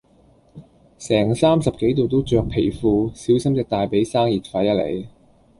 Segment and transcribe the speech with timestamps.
[0.97, 5.07] 成三十幾度都著皮褲，小心隻大髀生熱痱呀你